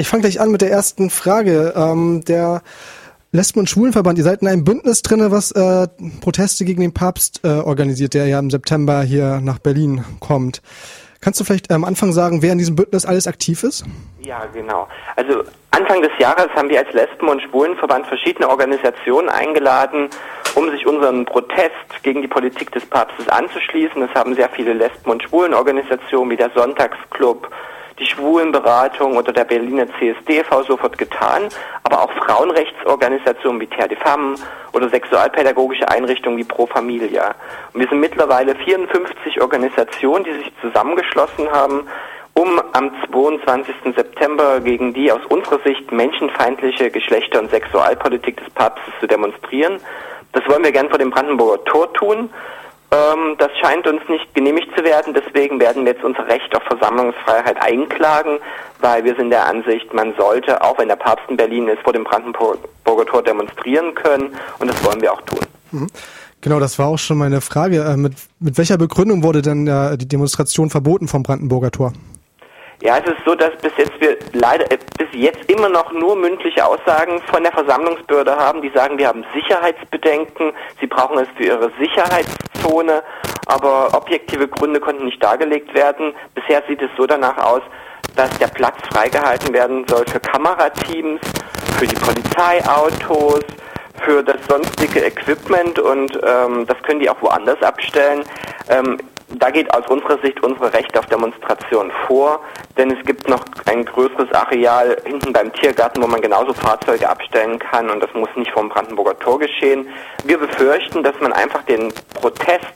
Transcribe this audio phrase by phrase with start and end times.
[0.00, 1.74] Ich fange gleich an mit der ersten Frage.
[1.76, 2.62] Ähm, der
[3.32, 5.88] Lesben- und Schwulenverband, ihr seid in einem Bündnis drinne, was äh,
[6.22, 10.62] Proteste gegen den Papst äh, organisiert, der ja im September hier nach Berlin kommt.
[11.20, 13.84] Kannst du vielleicht am Anfang sagen, wer in diesem Bündnis alles aktiv ist?
[14.22, 14.88] Ja, genau.
[15.16, 20.08] Also Anfang des Jahres haben wir als Lesben- und Schwulenverband verschiedene Organisationen eingeladen,
[20.54, 24.00] um sich unseren Protest gegen die Politik des Papstes anzuschließen.
[24.00, 27.50] Das haben sehr viele Lesben- und Schwulenorganisationen wie der Sonntagsclub,
[28.00, 31.48] die Schwulenberatung oder der Berliner CSD-V sofort getan,
[31.84, 34.34] aber auch Frauenrechtsorganisationen wie Terre de Femme
[34.72, 37.34] oder sexualpädagogische Einrichtungen wie Pro Familia.
[37.72, 41.86] Und wir sind mittlerweile 54 Organisationen, die sich zusammengeschlossen haben,
[42.34, 43.74] um am 22.
[43.94, 49.78] September gegen die aus unserer Sicht menschenfeindliche Geschlechter- und Sexualpolitik des Papstes zu demonstrieren.
[50.32, 52.30] Das wollen wir gern vor dem Brandenburger Tor tun.
[52.92, 56.62] Ähm, das scheint uns nicht genehmigt zu werden, deswegen werden wir jetzt unser Recht auf
[56.64, 58.38] Versammlungsfreiheit einklagen,
[58.80, 61.92] weil wir sind der Ansicht, man sollte, auch wenn der Papst in Berlin ist, vor
[61.92, 65.40] dem Brandenburger Tor demonstrieren können und das wollen wir auch tun.
[65.70, 65.86] Mhm.
[66.40, 67.82] Genau, das war auch schon meine Frage.
[67.82, 71.92] Äh, mit, mit welcher Begründung wurde denn äh, die Demonstration verboten vom Brandenburger Tor?
[72.82, 76.16] Ja, es ist so, dass bis jetzt wir leider äh, bis jetzt immer noch nur
[76.16, 81.44] mündliche Aussagen von der Versammlungsbehörde haben, die sagen, wir haben Sicherheitsbedenken, sie brauchen es für
[81.44, 81.70] ihre
[82.70, 83.02] Sicherheitszone,
[83.46, 86.14] aber objektive Gründe konnten nicht dargelegt werden.
[86.34, 87.62] Bisher sieht es so danach aus,
[88.16, 91.20] dass der Platz freigehalten werden soll für Kamerateams,
[91.78, 93.44] für die Polizeiautos,
[94.04, 98.24] für das sonstige Equipment und ähm, das können die auch woanders abstellen.
[98.68, 98.98] Ähm,
[99.40, 102.40] da geht aus unserer Sicht unsere Recht auf Demonstration vor,
[102.76, 107.58] denn es gibt noch ein größeres Areal hinten beim Tiergarten, wo man genauso Fahrzeuge abstellen
[107.58, 109.88] kann und das muss nicht vom Brandenburger Tor geschehen.
[110.24, 112.70] Wir befürchten, dass man einfach den Protest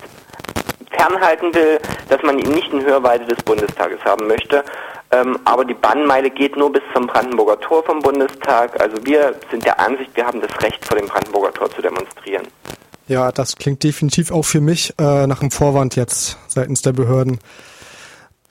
[0.91, 4.65] fernhalten will, dass man ihn nicht in Hörweite des Bundestages haben möchte.
[5.11, 8.81] Ähm, aber die Bannmeile geht nur bis zum Brandenburger Tor vom Bundestag.
[8.81, 12.47] Also wir sind der Ansicht, wir haben das Recht, vor dem Brandenburger Tor zu demonstrieren.
[13.07, 17.39] Ja, das klingt definitiv auch für mich äh, nach einem Vorwand jetzt seitens der Behörden.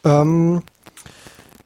[0.05, 0.61] Ähm,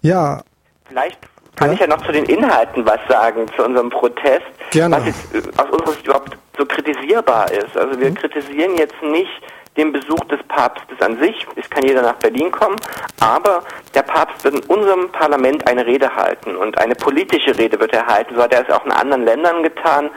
[0.01, 0.41] ja.
[0.85, 1.19] Vielleicht
[1.56, 1.73] kann ja?
[1.73, 4.45] ich ja noch zu den Inhalten was sagen, zu unserem Protest.
[4.72, 4.97] Gerne.
[4.97, 7.75] Was jetzt äh, aus unserer Sicht überhaupt so kritisierbar ist.
[7.78, 8.16] Also wir mhm.
[8.16, 9.31] kritisieren jetzt nicht
[9.78, 11.45] den Besuch des Papstes an sich.
[11.56, 12.75] Es kann jeder nach Berlin kommen,
[13.19, 13.62] aber
[13.94, 18.07] der Papst wird in unserem Parlament eine Rede halten und eine politische Rede wird er
[18.07, 18.35] halten.
[18.35, 20.09] So hat er es auch in anderen Ländern getan.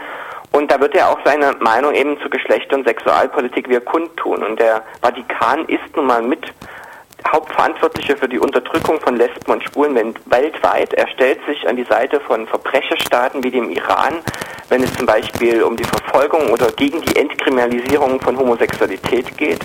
[0.52, 4.42] Und da wird er auch seine Meinung eben zu Geschlechter- und Sexualpolitik wieder kundtun.
[4.42, 6.52] Und der Vatikan ist nun mal mit
[7.28, 10.94] Hauptverantwortliche für die Unterdrückung von Lesben und Schwulen weltweit.
[10.94, 14.20] Er stellt sich an die Seite von Verbrecherstaaten wie dem Iran,
[14.68, 19.60] wenn es zum Beispiel um die Verfolgung oder gegen die Entkriminalisierung von Homosexualität geht.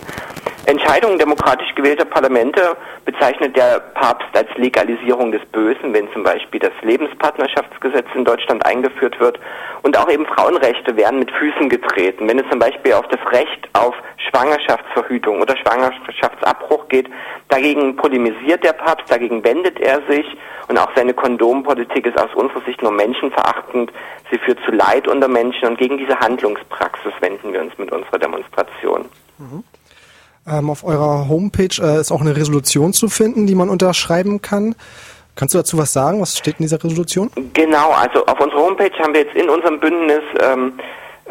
[0.67, 6.71] Entscheidungen demokratisch gewählter Parlamente bezeichnet der Papst als Legalisierung des Bösen, wenn zum Beispiel das
[6.81, 9.39] Lebenspartnerschaftsgesetz in Deutschland eingeführt wird.
[9.83, 12.27] Und auch eben Frauenrechte werden mit Füßen getreten.
[12.27, 13.93] Wenn es zum Beispiel auf das Recht auf
[14.29, 17.09] Schwangerschaftsverhütung oder Schwangerschaftsabbruch geht,
[17.49, 20.25] dagegen polemisiert der Papst, dagegen wendet er sich.
[20.67, 23.91] Und auch seine Kondompolitik ist aus unserer Sicht nur menschenverachtend.
[24.31, 28.17] Sie führt zu Leid unter Menschen und gegen diese Handlungspraxis wenden wir uns mit unserer
[28.17, 29.05] Demonstration.
[29.37, 29.63] Mhm.
[30.47, 34.75] Ähm, auf eurer Homepage äh, ist auch eine Resolution zu finden, die man unterschreiben kann.
[35.35, 36.21] Kannst du dazu was sagen?
[36.21, 37.31] Was steht in dieser Resolution?
[37.53, 40.73] Genau, also auf unserer Homepage haben wir jetzt in unserem Bündnis ähm,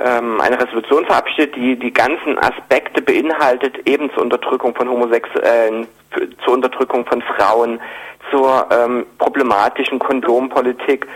[0.04, 5.86] ähm, eine Resolution verabschiedet, die die ganzen Aspekte beinhaltet, eben zur Unterdrückung von Homosexuellen,
[6.44, 7.80] zur Unterdrückung von Frauen,
[8.32, 11.06] zur ähm, problematischen Kondompolitik.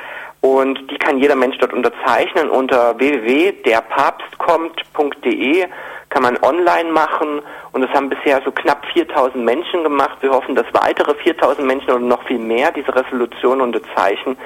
[0.41, 5.67] Und die kann jeder Mensch dort unterzeichnen unter www.derpapstkommt.de
[6.11, 7.43] kann man online machen
[7.73, 10.19] und das haben bisher so knapp 4000 Menschen gemacht.
[10.21, 14.37] Wir hoffen, dass weitere 4000 Menschen oder noch viel mehr diese Resolution unterzeichnen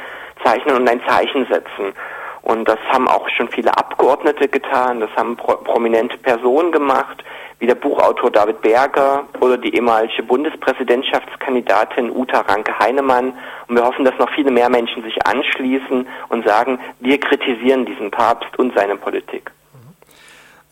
[0.44, 1.94] zeichnen und ein Zeichen setzen.
[2.42, 7.22] Und das haben auch schon viele Abgeordnete getan, das haben pro prominente Personen gemacht,
[7.60, 13.34] wie der Buchautor David Berger oder die ehemalige Bundespräsidentschaftskandidatin Uta Ranke-Heinemann.
[13.68, 18.10] Und wir hoffen, dass noch viele mehr Menschen sich anschließen und sagen, wir kritisieren diesen
[18.10, 19.52] Papst und seine Politik.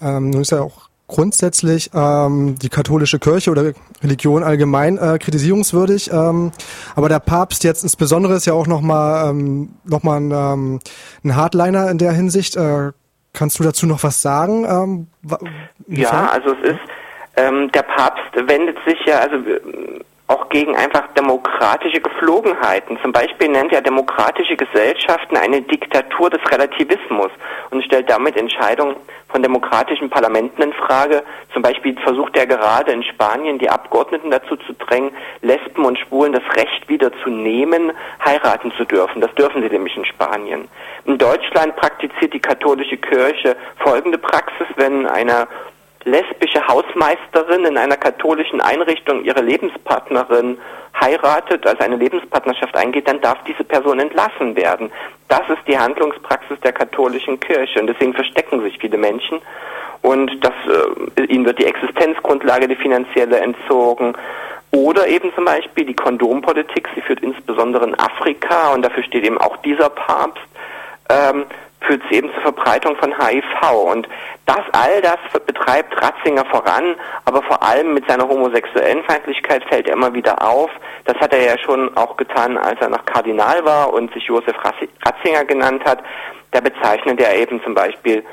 [0.03, 6.11] Ähm, nun ist ja auch grundsätzlich ähm, die katholische Kirche oder Religion allgemein äh, kritisierungswürdig.
[6.13, 6.53] Ähm,
[6.95, 10.81] aber der Papst jetzt insbesondere ist ja auch nochmal ähm, noch mal ein, ähm,
[11.25, 12.57] ein Hardliner in der Hinsicht.
[12.57, 12.93] Äh,
[13.33, 14.65] kannst du dazu noch was sagen?
[14.65, 15.07] Ähm,
[15.89, 16.81] ja, also es ist,
[17.37, 19.37] ähm, der Papst wendet sich ja, also
[20.31, 22.99] auch gegen einfach demokratische Geflogenheiten.
[23.03, 27.31] Zum Beispiel nennt er demokratische Gesellschaften eine Diktatur des Relativismus
[27.71, 28.95] und stellt damit Entscheidungen
[29.29, 31.25] von demokratischen Parlamenten in Frage.
[31.53, 35.11] Zum Beispiel versucht er gerade in Spanien die Abgeordneten dazu zu drängen,
[35.43, 37.93] Lesben und Schwulen das Recht wieder zu nehmen,
[38.25, 39.21] heiraten zu dürfen.
[39.21, 40.69] Das dürfen sie nämlich in Spanien.
[41.07, 45.49] In Deutschland praktiziert die katholische Kirche folgende Praxis, wenn eine
[46.05, 50.59] lesbische Hausmeisterin in einer katholischen Einrichtung ihre Lebenspartnerin
[50.99, 54.91] heiratet, also eine Lebenspartnerschaft eingeht, dann darf diese Person entlassen werden.
[55.29, 59.41] Das ist die Handlungspraxis der katholischen Kirche und deswegen verstecken sich viele Menschen
[60.03, 60.55] und das,
[61.17, 64.15] äh, ihnen wird die Existenzgrundlage, die finanzielle entzogen.
[64.73, 69.39] Oder eben zum Beispiel die Kondompolitik, sie führt insbesondere in Afrika und dafür steht eben
[69.39, 70.43] auch dieser Papst.
[71.09, 71.45] Ähm,
[71.81, 73.73] führt es eben zur Verbreitung von HIV.
[73.73, 74.09] Und
[74.47, 79.95] das, all das betreibt Ratzinger voran, aber vor allem mit seiner homosexuellen Feindlichkeit fällt er
[79.95, 80.71] immer wieder auf.
[81.05, 84.57] Das hat er ja schon auch getan, als er noch Kardinal war und sich Josef
[85.05, 86.03] Ratzinger genannt hat.
[86.51, 88.25] Da bezeichnet er eben zum Beispiel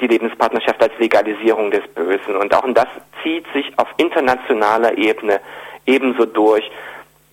[0.00, 2.36] die Lebenspartnerschaft als Legalisierung des Bösen.
[2.36, 2.88] Und auch das
[3.22, 5.40] zieht sich auf internationaler Ebene
[5.86, 6.68] ebenso durch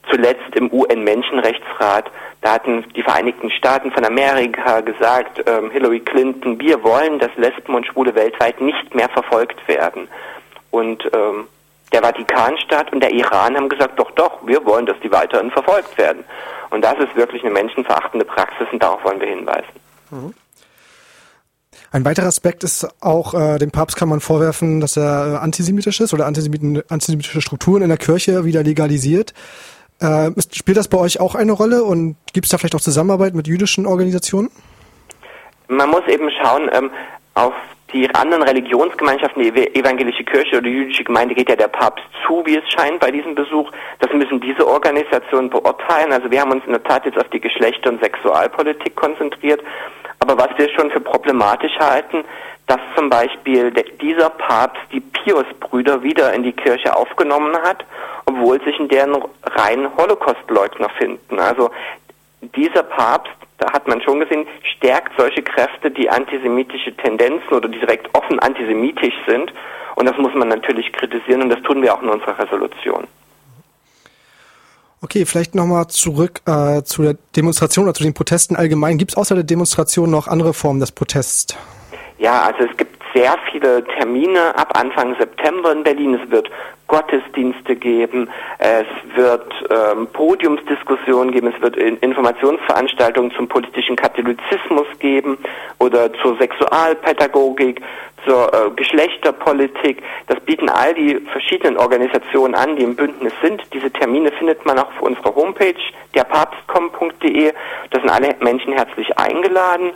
[0.09, 2.11] zuletzt im UN-Menschenrechtsrat,
[2.41, 7.75] da hatten die Vereinigten Staaten von Amerika gesagt, ähm, Hillary Clinton, wir wollen, dass Lesben
[7.75, 10.07] und Schwule weltweit nicht mehr verfolgt werden.
[10.71, 11.47] Und ähm,
[11.91, 15.97] der Vatikanstaat und der Iran haben gesagt, doch, doch, wir wollen, dass die weiterhin verfolgt
[15.97, 16.23] werden.
[16.69, 19.67] Und das ist wirklich eine menschenverachtende Praxis und darauf wollen wir hinweisen.
[20.09, 20.33] Mhm.
[21.93, 25.99] Ein weiterer Aspekt ist auch, äh, dem Papst kann man vorwerfen, dass er äh, antisemitisch
[25.99, 29.33] ist oder antisemitische Strukturen in der Kirche wieder legalisiert.
[30.01, 33.35] Äh, spielt das bei euch auch eine Rolle und gibt es da vielleicht auch Zusammenarbeit
[33.35, 34.49] mit jüdischen Organisationen?
[35.67, 36.89] Man muss eben schauen, ähm,
[37.35, 37.53] auf
[37.93, 42.45] die anderen Religionsgemeinschaften, die evangelische Kirche oder die jüdische Gemeinde geht ja der Papst zu,
[42.45, 43.71] wie es scheint bei diesem Besuch.
[43.99, 46.11] Das müssen diese Organisationen beurteilen.
[46.11, 49.61] Also wir haben uns in der Tat jetzt auf die Geschlechter- und Sexualpolitik konzentriert.
[50.19, 52.23] Aber was wir schon für problematisch halten,
[52.67, 53.71] dass zum Beispiel
[54.01, 57.83] dieser Papst die Pius-Brüder wieder in die Kirche aufgenommen hat,
[58.25, 61.39] obwohl sich in deren Reihen Holocaustleugner finden.
[61.39, 61.69] Also
[62.55, 67.79] dieser Papst, da hat man schon gesehen, stärkt solche Kräfte, die antisemitische Tendenzen oder die
[67.79, 69.53] direkt offen antisemitisch sind.
[69.95, 73.05] Und das muss man natürlich kritisieren und das tun wir auch in unserer Resolution.
[75.03, 78.97] Okay, vielleicht nochmal zurück äh, zu der Demonstration oder zu den Protesten allgemein.
[78.97, 81.55] Gibt es außer der Demonstration noch andere Formen des Protests?
[82.19, 86.19] Ja, also es gibt sehr viele Termine ab Anfang September in Berlin.
[86.23, 86.49] Es wird
[86.91, 88.29] Gottesdienste geben,
[88.59, 88.85] es
[89.15, 95.37] wird ähm, Podiumsdiskussionen geben, es wird Informationsveranstaltungen zum politischen Katholizismus geben
[95.79, 97.81] oder zur Sexualpädagogik,
[98.25, 100.03] zur äh, Geschlechterpolitik.
[100.27, 103.63] Das bieten all die verschiedenen Organisationen an, die im Bündnis sind.
[103.73, 105.79] Diese Termine findet man auch auf unserer Homepage,
[106.13, 107.53] derpapstcom.de.
[107.89, 109.91] Da sind alle Menschen herzlich eingeladen.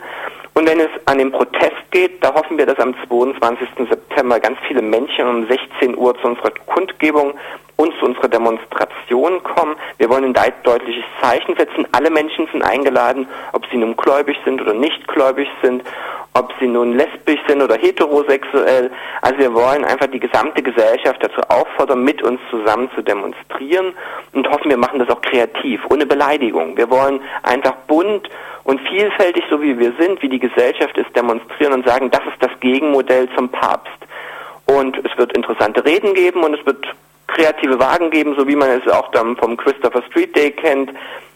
[0.56, 3.68] Und wenn es an den Protest geht, da hoffen wir, dass am 22.
[3.90, 7.34] September ganz viele Menschen um 16 Uhr zu unserer Kundgebung
[7.76, 9.76] und zu unserer Demonstration kommen.
[9.98, 11.86] Wir wollen ein deutliches Zeichen setzen.
[11.92, 15.82] Alle Menschen sind eingeladen, ob sie nun gläubig sind oder nicht gläubig sind,
[16.34, 18.90] ob sie nun lesbisch sind oder heterosexuell.
[19.22, 23.92] Also wir wollen einfach die gesamte Gesellschaft dazu auffordern, mit uns zusammen zu demonstrieren
[24.32, 26.76] und hoffen, wir machen das auch kreativ, ohne Beleidigung.
[26.76, 28.28] Wir wollen einfach bunt
[28.64, 32.40] und vielfältig, so wie wir sind, wie die Gesellschaft ist, demonstrieren und sagen, das ist
[32.40, 33.92] das Gegenmodell zum Papst.
[34.66, 36.84] Und es wird interessante Reden geben und es wird
[37.26, 40.90] kreative Wagen geben, so wie man es auch dann vom Christopher Street Day kennt.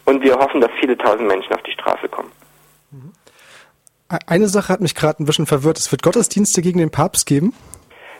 [0.05, 2.31] Und wir hoffen, dass viele tausend Menschen auf die Straße kommen.
[2.91, 3.13] Mhm.
[4.27, 5.77] Eine Sache hat mich gerade ein bisschen verwirrt.
[5.77, 7.53] Es wird Gottesdienste gegen den Papst geben?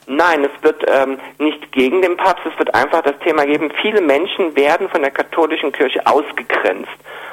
[0.07, 4.01] Nein, es wird ähm, nicht gegen den Papst, es wird einfach das Thema geben, viele
[4.01, 6.89] Menschen werden von der katholischen Kirche ausgegrenzt.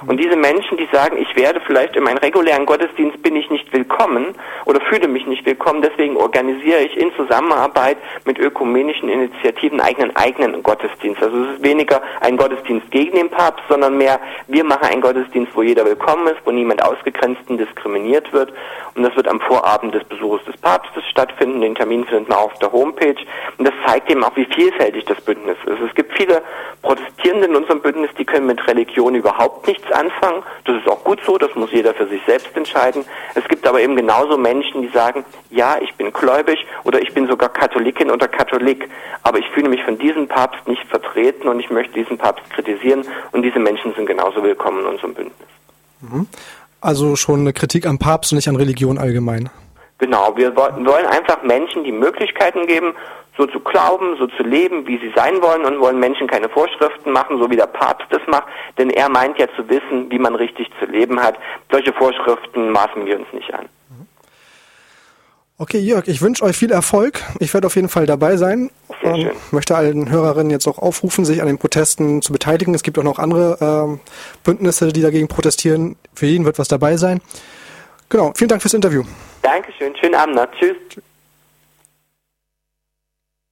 [0.07, 3.73] Und diese Menschen, die sagen, ich werde vielleicht in meinen regulären Gottesdienst bin ich nicht
[3.73, 4.35] willkommen
[4.65, 10.63] oder fühle mich nicht willkommen, deswegen organisiere ich in Zusammenarbeit mit ökumenischen Initiativen eigenen eigenen
[10.63, 11.21] Gottesdienst.
[11.21, 15.55] Also es ist weniger ein Gottesdienst gegen den Papst, sondern mehr, wir machen einen Gottesdienst,
[15.57, 18.53] wo jeder willkommen ist, wo niemand ausgegrenzt und diskriminiert wird.
[18.95, 21.61] Und das wird am Vorabend des Besuches des Papstes stattfinden.
[21.61, 23.17] Den Termin findet man auf der Homepage.
[23.57, 25.81] Und das zeigt eben auch, wie vielfältig das Bündnis ist.
[25.81, 26.43] Es gibt viele
[26.83, 30.43] Protestierende in unserem Bündnis, die können mit Religion überhaupt nichts anfangen.
[30.65, 33.05] Das ist auch gut so, das muss jeder für sich selbst entscheiden.
[33.35, 37.27] Es gibt aber eben genauso Menschen, die sagen, ja, ich bin gläubig oder ich bin
[37.27, 38.89] sogar Katholikin oder Katholik,
[39.23, 43.05] aber ich fühle mich von diesem Papst nicht vertreten und ich möchte diesen Papst kritisieren
[43.33, 45.49] und diese Menschen sind genauso willkommen in unserem Bündnis.
[46.01, 46.27] Mhm.
[46.81, 49.51] Also schon eine Kritik am Papst und nicht an Religion allgemein.
[49.99, 52.95] Genau, wir wollen einfach Menschen die Möglichkeiten geben,
[53.37, 57.13] so zu glauben, so zu leben, wie sie sein wollen und wollen Menschen keine Vorschriften
[57.13, 60.35] machen, so wie der Papst es macht, denn er meint ja zu wissen, wie man
[60.35, 61.37] richtig zu leben hat.
[61.71, 63.67] Solche Vorschriften maßen wir uns nicht an.
[65.61, 67.21] Okay, Jörg, ich wünsche euch viel Erfolg.
[67.41, 68.71] Ich werde auf jeden Fall dabei sein.
[69.03, 69.31] Sehr schön.
[69.51, 72.75] möchte allen Hörerinnen jetzt auch aufrufen, sich an den Protesten zu beteiligen.
[72.75, 74.01] Es gibt auch noch andere ähm,
[74.45, 75.97] Bündnisse, die dagegen protestieren.
[76.15, 77.21] Für jeden wird was dabei sein.
[78.09, 79.03] Genau, vielen Dank fürs Interview.
[79.51, 80.51] Dankeschön, schönen Abend noch.
[80.59, 80.77] Tschüss.